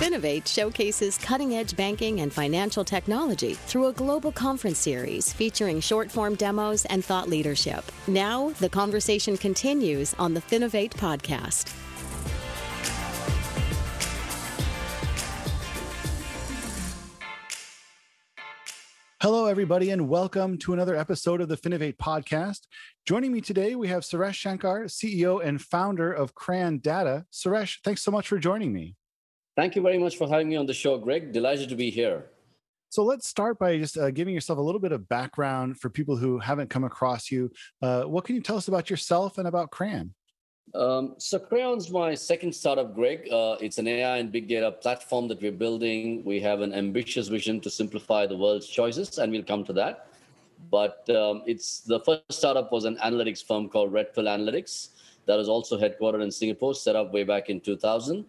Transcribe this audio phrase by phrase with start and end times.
[0.00, 6.10] Finovate showcases cutting edge banking and financial technology through a global conference series featuring short
[6.10, 7.84] form demos and thought leadership.
[8.06, 11.70] Now, the conversation continues on the Finovate podcast.
[19.20, 22.60] Hello, everybody, and welcome to another episode of the Finovate podcast.
[23.04, 27.26] Joining me today, we have Suresh Shankar, CEO and founder of Crayon Data.
[27.30, 28.96] Suresh, thanks so much for joining me.
[29.60, 31.32] Thank you very much for having me on the show, Greg.
[31.32, 32.30] Delighted to be here.
[32.88, 36.16] So let's start by just uh, giving yourself a little bit of background for people
[36.16, 37.50] who haven't come across you.
[37.82, 40.14] Uh, what can you tell us about yourself and about Crayon?
[40.74, 43.30] Um, so Crayon's my second startup, Greg.
[43.30, 46.24] Uh, it's an AI and big data platform that we're building.
[46.24, 50.06] We have an ambitious vision to simplify the world's choices, and we'll come to that.
[50.70, 54.88] But um, it's the first startup was an analytics firm called RedPill Analytics
[55.26, 58.24] that was also headquartered in Singapore, set up way back in 2000.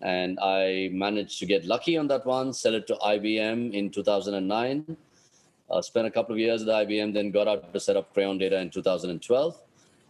[0.00, 4.96] And I managed to get lucky on that one, sell it to IBM in 2009.
[5.70, 8.38] Uh, spent a couple of years at IBM, then got out to set up Crayon
[8.38, 9.60] Data in 2012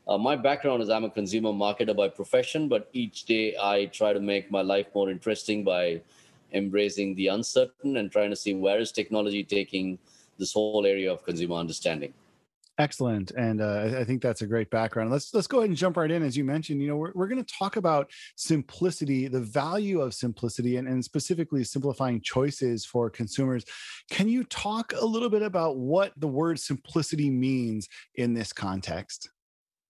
[0.08, 4.14] uh, my background is I'm a consumer marketer by profession, but each day I try
[4.14, 6.00] to make my life more interesting by
[6.54, 9.98] embracing the uncertain and trying to see where is technology taking
[10.38, 12.14] this whole area of consumer understanding.
[12.78, 15.10] Excellent, and uh, I think that's a great background.
[15.10, 16.22] Let's let's go ahead and jump right in.
[16.22, 20.14] As you mentioned, you know, we're, we're going to talk about simplicity, the value of
[20.14, 23.64] simplicity, and, and specifically simplifying choices for consumers.
[24.12, 29.28] Can you talk a little bit about what the word simplicity means in this context?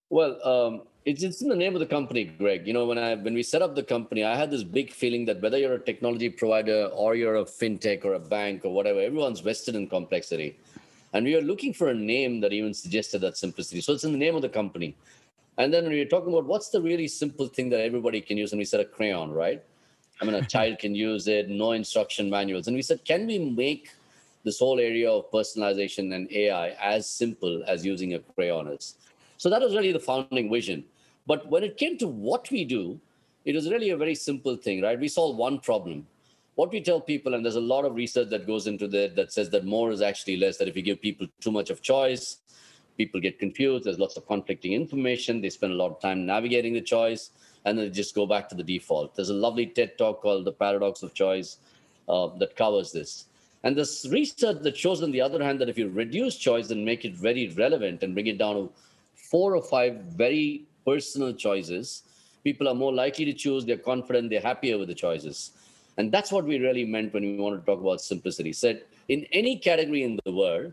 [0.09, 2.67] Well, um, it's it's in the name of the company, Greg.
[2.67, 5.27] You know, when I when we set up the company, I had this big feeling
[5.27, 8.99] that whether you're a technology provider or you're a fintech or a bank or whatever,
[8.99, 10.57] everyone's vested in complexity,
[11.13, 13.81] and we were looking for a name that even suggested that simplicity.
[13.81, 14.97] So it's in the name of the company.
[15.57, 18.53] And then we were talking about what's the really simple thing that everybody can use,
[18.53, 19.63] and we said a crayon, right?
[20.21, 22.67] I mean, a child can use it, no instruction manuals.
[22.67, 23.91] And we said, can we make
[24.45, 28.95] this whole area of personalization and AI as simple as using a crayon is?
[29.37, 30.85] So that was really the founding vision.
[31.27, 33.01] But when it came to what we do,
[33.45, 34.99] it was really a very simple thing, right?
[34.99, 36.07] We solve one problem.
[36.59, 39.33] What we tell people, and there's a lot of research that goes into that that
[39.33, 42.39] says that more is actually less, that if you give people too much of choice,
[42.97, 43.85] people get confused.
[43.85, 45.41] There's lots of conflicting information.
[45.41, 47.31] They spend a lot of time navigating the choice,
[47.65, 49.15] and then they just go back to the default.
[49.15, 51.59] There's a lovely TED talk called The Paradox of Choice
[52.09, 53.27] uh, that covers this.
[53.63, 56.85] And this research that shows, on the other hand, that if you reduce choice and
[56.85, 58.73] make it very relevant and bring it down to
[59.15, 59.95] four or five
[60.25, 62.03] very personal choices,
[62.43, 65.53] people are more likely to choose, they're confident, they're happier with the choices.
[65.99, 68.53] And that's what we really meant when we want to talk about simplicity.
[68.53, 70.73] Said in any category in the world,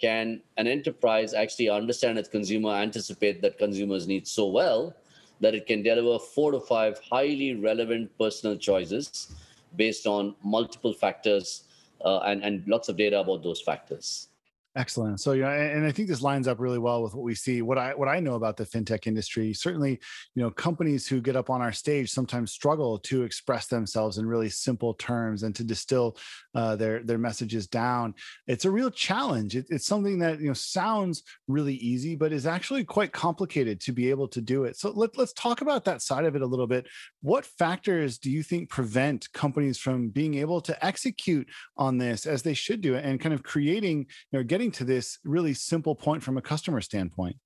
[0.00, 4.94] can an enterprise actually understand its consumer, anticipate that consumers need so well
[5.40, 9.32] that it can deliver four to five highly relevant personal choices
[9.76, 11.64] based on multiple factors
[12.04, 14.28] uh, and, and lots of data about those factors.
[14.76, 15.20] Excellent.
[15.20, 17.62] So yeah, and I think this lines up really well with what we see.
[17.62, 20.00] What I what I know about the fintech industry, certainly,
[20.34, 24.26] you know, companies who get up on our stage sometimes struggle to express themselves in
[24.26, 26.16] really simple terms and to distill
[26.56, 28.14] uh, their their messages down.
[28.48, 29.54] It's a real challenge.
[29.54, 33.92] It, it's something that you know sounds really easy, but is actually quite complicated to
[33.92, 34.76] be able to do it.
[34.76, 36.88] So let, let's talk about that side of it a little bit.
[37.22, 42.42] What factors do you think prevent companies from being able to execute on this as
[42.42, 45.94] they should do, and kind of creating, you know, getting getting to this really simple
[45.94, 47.36] point from a customer standpoint?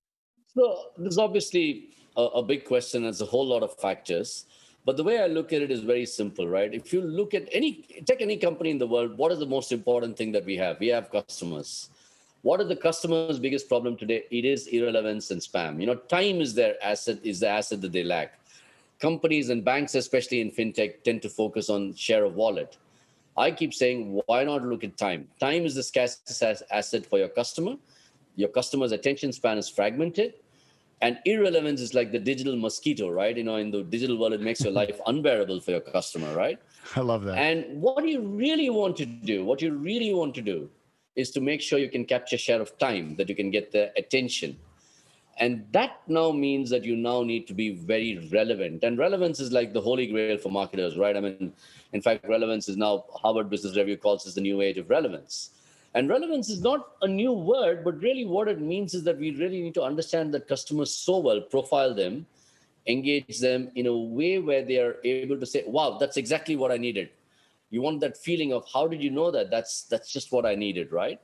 [0.54, 3.02] So there's obviously a, a big question.
[3.02, 4.46] There's a whole lot of factors.
[4.84, 6.72] But the way I look at it is very simple, right?
[6.72, 9.72] If you look at any, take any company in the world, what is the most
[9.72, 10.78] important thing that we have?
[10.78, 11.90] We have customers.
[12.42, 14.24] What is the customer's biggest problem today?
[14.30, 15.80] It is irrelevance and spam.
[15.80, 18.38] You know, time is their asset, is the asset that they lack.
[19.00, 22.76] Companies and banks, especially in fintech, tend to focus on share of wallet.
[23.38, 25.28] I keep saying, why not look at time?
[25.38, 27.76] Time is the scarcest asset for your customer.
[28.34, 30.34] Your customer's attention span is fragmented.
[31.00, 33.36] And irrelevance is like the digital mosquito, right?
[33.36, 36.58] You know, in the digital world, it makes your life unbearable for your customer, right?
[36.96, 37.38] I love that.
[37.38, 40.68] And what you really want to do, what you really want to do
[41.14, 43.92] is to make sure you can capture share of time, that you can get the
[43.96, 44.56] attention.
[45.40, 48.82] And that now means that you now need to be very relevant.
[48.82, 51.16] And relevance is like the holy grail for marketers, right?
[51.16, 51.52] I mean,
[51.92, 55.50] in fact, relevance is now Harvard Business Review calls this the new age of relevance.
[55.94, 59.30] And relevance is not a new word, but really what it means is that we
[59.36, 62.26] really need to understand that customers so well, profile them,
[62.86, 66.72] engage them in a way where they are able to say, wow, that's exactly what
[66.72, 67.10] I needed.
[67.70, 69.50] You want that feeling of how did you know that?
[69.50, 71.20] That's that's just what I needed, right?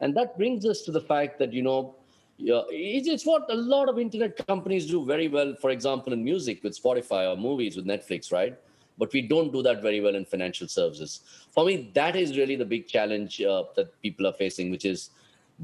[0.00, 1.96] And that brings us to the fact that, you know,
[2.38, 5.54] yeah, it's what a lot of internet companies do very well.
[5.60, 8.56] For example, in music with Spotify or movies with Netflix, right?
[8.98, 11.20] but we don't do that very well in financial services.
[11.52, 15.10] For me, that is really the big challenge uh, that people are facing, which is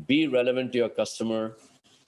[0.06, 1.56] be relevant to your customer,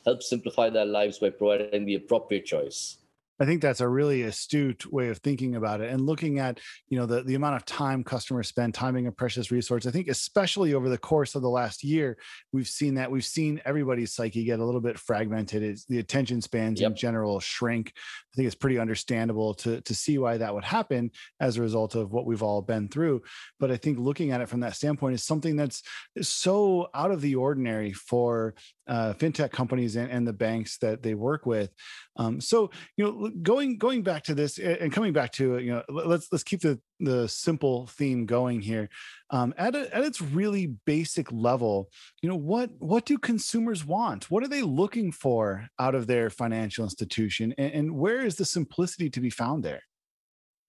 [0.04, 2.98] help simplify their lives by providing the appropriate choice.
[3.38, 6.98] I think that's a really astute way of thinking about it and looking at, you
[6.98, 9.86] know, the, the amount of time customers spend, timing a precious resource.
[9.86, 12.16] I think especially over the course of the last year,
[12.52, 15.62] we've seen that we've seen everybody's psyche get a little bit fragmented.
[15.62, 16.90] It's, the attention spans yep.
[16.90, 17.92] in general shrink.
[17.96, 21.10] I think it's pretty understandable to, to see why that would happen
[21.40, 23.22] as a result of what we've all been through.
[23.60, 25.82] But I think looking at it from that standpoint is something that's
[26.22, 28.54] so out of the ordinary for
[28.88, 31.70] uh, fintech companies and, and, the banks that they work with.
[32.16, 35.82] Um, so you know, going going back to this and coming back to you know,
[35.88, 38.88] let's let's keep the the simple theme going here.
[39.30, 41.90] Um, at a, at its really basic level,
[42.22, 44.30] you know what what do consumers want?
[44.30, 48.44] What are they looking for out of their financial institution, and, and where is the
[48.44, 49.82] simplicity to be found there?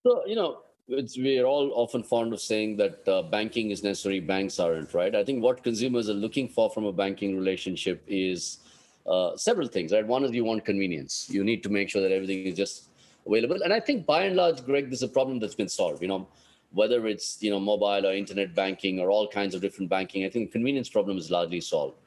[0.05, 4.19] So you know, it's, we're all often fond of saying that uh, banking is necessary,
[4.19, 5.13] banks aren't, right?
[5.15, 8.59] I think what consumers are looking for from a banking relationship is
[9.05, 10.05] uh, several things, right?
[10.05, 11.27] One is you want convenience.
[11.29, 12.89] You need to make sure that everything is just
[13.25, 13.61] available.
[13.63, 16.01] And I think by and large, Greg, this is a problem that's been solved.
[16.01, 16.27] You know,
[16.71, 20.29] whether it's you know mobile or internet banking or all kinds of different banking, I
[20.29, 21.97] think the convenience problem is largely solved.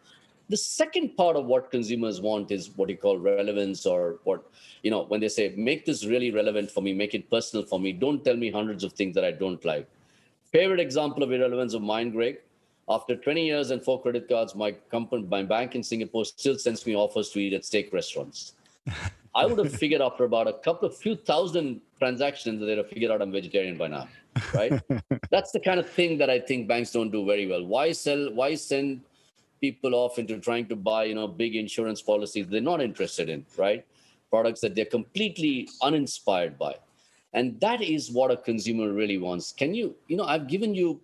[0.51, 4.43] The second part of what consumers want is what you call relevance, or what,
[4.83, 7.79] you know, when they say, make this really relevant for me, make it personal for
[7.79, 9.89] me, don't tell me hundreds of things that I don't like.
[10.51, 12.41] Favorite example of irrelevance of mine, Greg,
[12.89, 16.85] after 20 years and four credit cards, my company, my bank in Singapore still sends
[16.85, 18.55] me offers to eat at steak restaurants.
[19.37, 22.89] I would have figured after about a couple of few thousand transactions that they'd have
[22.89, 24.09] figured out I'm vegetarian by now,
[24.53, 24.83] right?
[25.31, 27.65] That's the kind of thing that I think banks don't do very well.
[27.65, 28.35] Why sell?
[28.35, 29.03] Why send
[29.61, 33.45] people off into trying to buy you know big insurance policies they're not interested in
[33.57, 33.85] right?
[34.31, 36.77] Products that they're completely uninspired by.
[37.33, 39.53] And that is what a consumer really wants.
[39.53, 41.01] Can you you know i've given you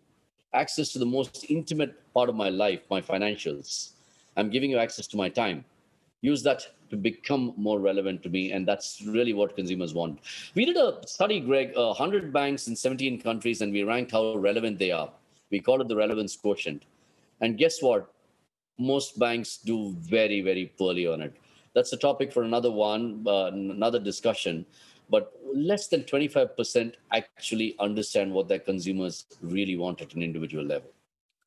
[0.54, 3.90] access to the most intimate part of my life my financials.
[4.36, 5.64] I'm giving you access to my time.
[6.20, 10.20] Use that to become more relevant to me and that's really what consumers want.
[10.54, 14.36] We did a study greg uh, 100 banks in 17 countries and we ranked how
[14.36, 15.10] relevant they are.
[15.50, 16.84] We call it the relevance quotient.
[17.40, 18.12] And guess what
[18.78, 21.36] most banks do very very poorly on it.
[21.74, 24.66] That's a topic for another one uh, another discussion.
[25.08, 30.90] But less than 25% actually understand what their consumers really want at an individual level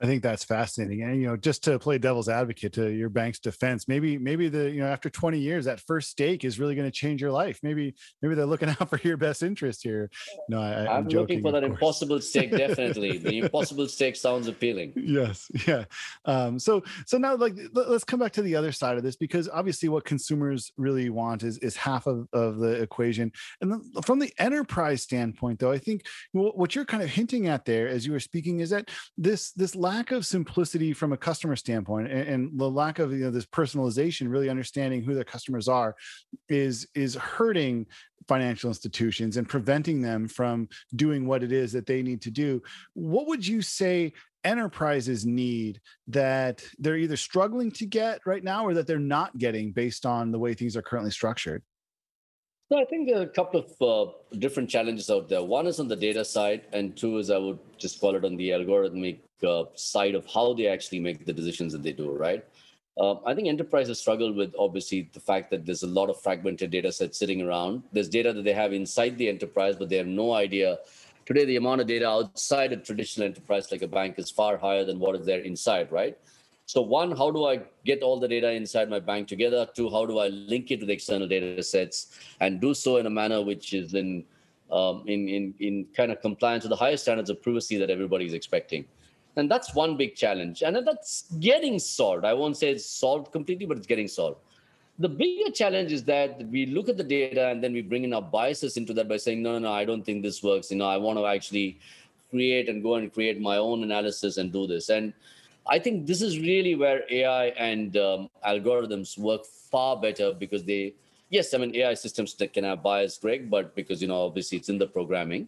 [0.02, 1.04] I think that's fascinating.
[1.04, 4.70] And you know, just to play devil's advocate to your bank's defense, maybe maybe the
[4.70, 7.60] you know after 20 years, that first steak is really going to change your life.
[7.64, 10.10] Maybe maybe they're looking out for your best interest here.
[10.48, 11.72] No, I, am looking for that course.
[11.72, 12.52] impossible steak.
[12.52, 14.94] Definitely, the impossible steak sounds appealing.
[14.96, 15.86] Yes, yeah.
[16.26, 19.50] Um, so so now like let's come back to the other side of this because
[19.50, 23.32] obviously what consumers really want is is half of, of the equation.
[23.62, 27.66] And then from the enterprise standpoint, though, I think what you're kind of hinting at
[27.66, 31.56] there as you were speaking is that this this lack of simplicity from a customer
[31.56, 35.68] standpoint and, and, the lack of you know this personalization really understanding who their customers
[35.68, 35.96] are
[36.48, 37.88] is is hurting
[38.28, 42.62] financial institutions and preventing them from doing what it is that they need to do.
[42.94, 44.14] What would you say
[44.44, 49.72] enterprises need that they're either struggling to get right now or that they're not getting
[49.72, 51.64] based on the way things are currently structured
[52.70, 55.44] so I think there are a couple of uh, different challenges out there.
[55.44, 58.36] One is on the data side, and two is I would just call it on
[58.38, 62.12] the algorithmic uh, side of how they actually make the decisions that they do.
[62.12, 62.46] Right.
[62.96, 66.70] Uh, I think enterprises struggle with obviously the fact that there's a lot of fragmented
[66.70, 67.82] data sets sitting around.
[67.92, 70.78] There's data that they have inside the enterprise, but they have no idea.
[71.26, 74.86] Today, the amount of data outside a traditional enterprise like a bank is far higher
[74.86, 76.18] than what is there inside, right?
[76.70, 79.68] So one, how do I get all the data inside my bank together?
[79.74, 83.08] Two, how do I link it to the external data sets and do so in
[83.08, 84.24] a manner which is in
[84.72, 88.28] um, in, in, in kind of compliance with the highest standards of privacy that everybody
[88.28, 88.86] is expecting.
[89.36, 90.62] And that's one big challenge.
[90.62, 92.24] And that's getting solved.
[92.24, 94.38] I won't say it's solved completely, but it's getting solved.
[95.00, 98.14] The bigger challenge is that we look at the data and then we bring in
[98.14, 100.70] our biases into that by saying, no, no, no, I don't think this works.
[100.70, 101.80] You know, I want to actually
[102.30, 104.90] create and go and create my own analysis and do this.
[104.90, 105.14] And
[105.68, 110.94] I think this is really where AI and um, algorithms work far better because they,
[111.30, 114.70] yes, I mean, AI systems can have bias, Greg, but because, you know, obviously it's
[114.70, 115.48] in the programming.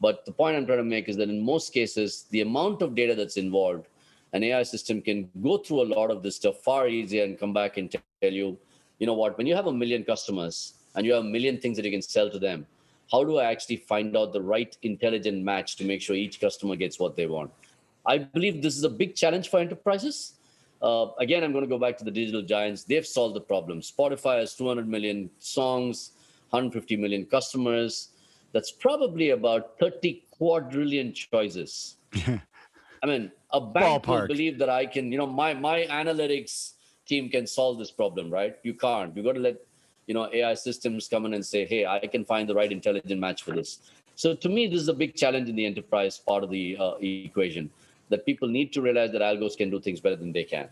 [0.00, 2.94] But the point I'm trying to make is that in most cases, the amount of
[2.94, 3.86] data that's involved,
[4.32, 7.52] an AI system can go through a lot of this stuff far easier and come
[7.52, 8.58] back and tell you,
[8.98, 11.76] you know what, when you have a million customers and you have a million things
[11.76, 12.66] that you can sell to them,
[13.10, 16.76] how do I actually find out the right intelligent match to make sure each customer
[16.76, 17.50] gets what they want?
[18.06, 20.34] I believe this is a big challenge for enterprises.
[20.80, 22.84] Uh, again, I'm going to go back to the digital giants.
[22.84, 23.80] They've solved the problem.
[23.80, 26.12] Spotify has 200 million songs,
[26.50, 28.10] 150 million customers.
[28.52, 31.96] that's probably about 30 quadrillion choices.
[33.02, 34.20] I mean, a bank Ballpark.
[34.20, 36.72] will believe that I can, you know, my my analytics
[37.06, 38.56] team can solve this problem, right?
[38.62, 39.14] You can't.
[39.14, 39.56] You've got to let,
[40.06, 43.20] you know, AI systems come in and say, hey, I can find the right intelligent
[43.20, 43.80] match for this.
[44.14, 46.94] So to me, this is a big challenge in the enterprise part of the uh,
[47.00, 47.70] equation
[48.08, 50.68] that people need to realize that algos can do things better than they can.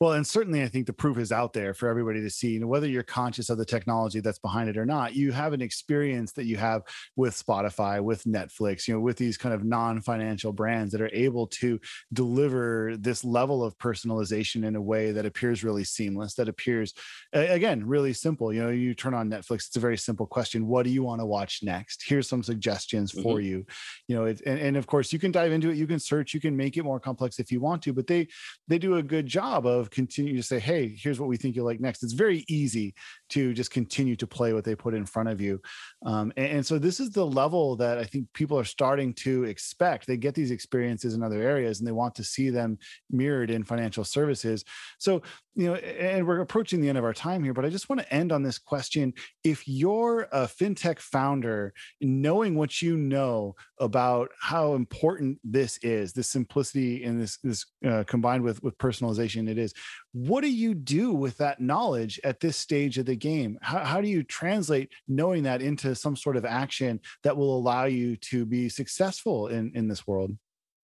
[0.00, 2.56] Well, and certainly I think the proof is out there for everybody to see.
[2.56, 5.62] And whether you're conscious of the technology that's behind it or not, you have an
[5.62, 6.82] experience that you have
[7.16, 11.46] with Spotify, with Netflix, you know, with these kind of non-financial brands that are able
[11.46, 11.80] to
[12.12, 16.92] deliver this level of personalization in a way that appears really seamless, that appears
[17.32, 18.52] again really simple.
[18.52, 20.66] You know, you turn on Netflix, it's a very simple question.
[20.66, 22.02] What do you want to watch next?
[22.04, 23.22] Here's some suggestions mm-hmm.
[23.22, 23.64] for you.
[24.08, 26.34] You know, it, and, and of course you can dive into it, you can search,
[26.34, 28.26] you can make it more complex if you want to, but they
[28.66, 31.54] they do a good job of of continue to say, hey, here's what we think
[31.54, 32.02] you'll like next.
[32.02, 32.94] It's very easy
[33.30, 35.60] to just continue to play what they put in front of you.
[36.06, 39.44] Um, and, and, so this is the level that I think people are starting to
[39.44, 40.06] expect.
[40.06, 42.78] They get these experiences in other areas and they want to see them
[43.10, 44.64] mirrored in financial services.
[44.98, 45.22] So,
[45.54, 48.00] you know, and we're approaching the end of our time here, but I just want
[48.00, 49.12] to end on this question.
[49.44, 56.28] If you're a fintech founder, knowing what you know about how important this is, this
[56.28, 59.74] simplicity and this, this uh, combined with, with personalization it is,
[60.12, 63.56] what do you do with that knowledge at this stage of the game?
[63.62, 67.84] How, how do you translate knowing that into some sort of action that will allow
[67.84, 70.32] you to be successful in, in this world?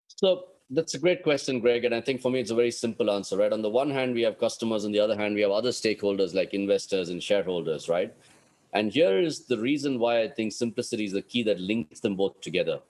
[0.09, 1.85] So that's a great question, Greg.
[1.85, 3.52] And I think for me, it's a very simple answer, right?
[3.52, 4.85] On the one hand, we have customers.
[4.85, 8.14] On the other hand, we have other stakeholders like investors and shareholders, right?
[8.73, 12.16] And here is the reason why I think simplicity is the key that links them
[12.16, 12.80] both together.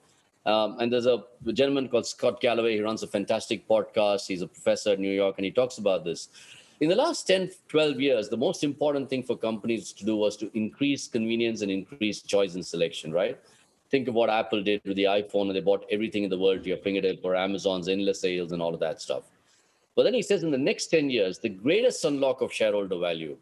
[0.45, 2.75] Um, and there's a, gentleman called Scott Galloway.
[2.75, 4.27] He runs a fantastic podcast.
[4.27, 6.29] He's a professor at New York, and he talks about this.
[6.81, 10.37] In the last 10, 12 years, the most important thing for companies to do was
[10.37, 13.39] to increase convenience and increase choice and selection, right?
[13.95, 16.63] Think of what Apple did with the iPhone, and they bought everything in the world
[16.63, 19.23] to your fingertip, or Amazon's endless sales and all of that stuff.
[19.95, 23.37] But then he says in the next 10 years, the greatest unlock of shareholder value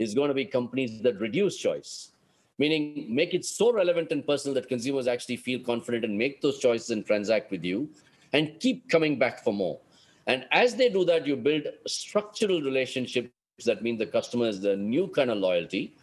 [0.00, 2.10] is going to be companies that reduce choice
[2.58, 6.58] meaning make it so relevant and personal that consumers actually feel confident and make those
[6.58, 7.88] choices and transact with you
[8.32, 9.78] and keep coming back for more.
[10.26, 13.30] And as they do that, you build structural relationships
[13.64, 15.96] that mean the customer is the new kind of loyalty.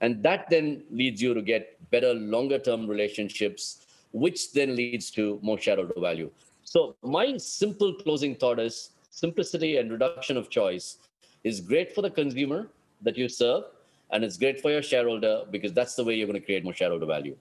[0.00, 5.38] And that then leads you to get better longer term relationships, which then leads to
[5.42, 6.30] more shareholder value.
[6.62, 10.98] So, my simple closing thought is simplicity and reduction of choice
[11.44, 12.68] is great for the consumer
[13.02, 13.64] that you serve
[14.10, 16.74] and it's great for your shareholder because that's the way you're going to create more
[16.74, 17.36] shareholder value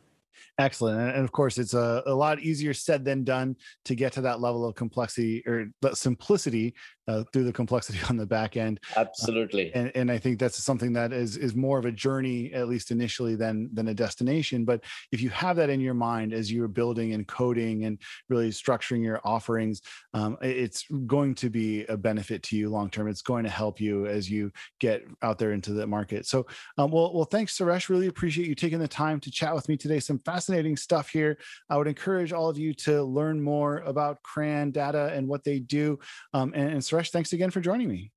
[0.59, 0.99] Excellent.
[1.15, 4.41] And of course, it's a, a lot easier said than done to get to that
[4.41, 6.73] level of complexity or simplicity
[7.07, 8.79] uh, through the complexity on the back end.
[8.95, 9.73] Absolutely.
[9.73, 12.67] Uh, and, and I think that's something that is is more of a journey, at
[12.67, 14.65] least initially, than than a destination.
[14.65, 18.49] But if you have that in your mind as you're building and coding and really
[18.49, 19.81] structuring your offerings,
[20.13, 23.07] um, it's going to be a benefit to you long term.
[23.07, 26.25] It's going to help you as you get out there into the market.
[26.25, 26.45] So,
[26.77, 27.89] um, well, well, thanks, Suresh.
[27.89, 29.99] Really appreciate you taking the time to chat with me today.
[29.99, 31.37] Some fascinating stuff here.
[31.69, 35.59] I would encourage all of you to learn more about Crayon data and what they
[35.59, 35.97] do.
[36.33, 38.11] Um, and, and Suresh, thanks again for joining me.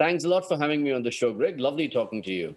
[0.00, 1.60] Thanks a lot for having me on the show, Greg.
[1.60, 2.56] Lovely talking to you.